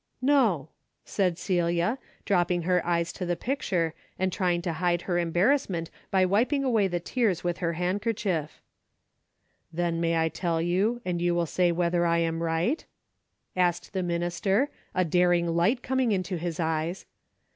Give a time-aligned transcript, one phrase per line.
[0.25, 0.69] "JN'o,"
[1.05, 6.25] said Celia, dropping her eyes to the picture, and trying to hide her embarrassment by
[6.25, 8.63] wiping away the tears with her handker chief.
[9.71, 12.83] "Then may I tell you and you will say whether I am right?"
[13.55, 17.05] asked the minister, a daring light coming into his eyes.